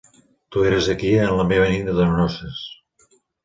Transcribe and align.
Tu 0.49 0.63
eres 0.69 0.87
aquí 0.93 1.11
en 1.27 1.35
la 1.41 1.47
meva 1.53 1.69
nit 1.77 1.95
de 2.01 2.11
noces. 2.17 2.67